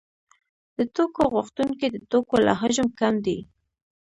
د 0.77 0.79
توکو 0.95 1.23
غوښتونکي 1.33 1.87
د 1.91 1.97
توکو 2.11 2.35
له 2.45 2.53
حجم 2.61 2.87
کم 2.99 3.13
دي 3.25 3.39